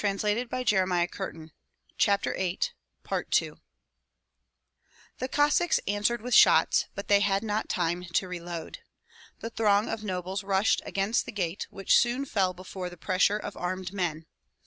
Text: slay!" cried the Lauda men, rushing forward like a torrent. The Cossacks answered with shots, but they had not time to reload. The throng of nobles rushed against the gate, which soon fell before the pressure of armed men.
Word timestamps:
slay!" 0.01 0.33
cried 0.43 0.65
the 0.65 0.75
Lauda 0.75 0.87
men, 0.87 1.07
rushing 1.15 1.51
forward 1.99 2.35
like 2.35 3.27
a 3.27 3.29
torrent. 3.29 3.61
The 5.19 5.27
Cossacks 5.27 5.79
answered 5.87 6.23
with 6.23 6.33
shots, 6.33 6.87
but 6.95 7.07
they 7.07 7.19
had 7.19 7.43
not 7.43 7.69
time 7.69 8.05
to 8.05 8.27
reload. 8.27 8.79
The 9.41 9.51
throng 9.51 9.89
of 9.89 10.03
nobles 10.03 10.43
rushed 10.43 10.81
against 10.87 11.27
the 11.27 11.31
gate, 11.31 11.67
which 11.69 11.99
soon 11.99 12.25
fell 12.25 12.55
before 12.55 12.89
the 12.89 12.97
pressure 12.97 13.37
of 13.37 13.55
armed 13.55 13.93
men. 13.93 14.25